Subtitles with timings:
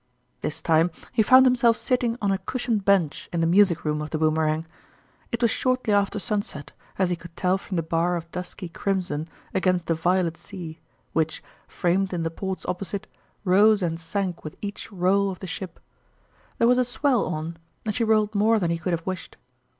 [0.41, 4.09] This time he found himself sitting on a cushioned bench in the music room of
[4.09, 4.65] the Boomerang.
[5.31, 9.27] It was shortly after sunset, as he could tell from the bar of dusky crimson
[9.53, 10.79] against the violet sea,
[11.13, 13.05] which, framed in the ports opposite,
[13.43, 15.41] rose and sank with each roll of Cheques.
[15.41, 15.79] the ship.
[16.57, 19.37] There was a swell on, and she rolled more than he could have wished.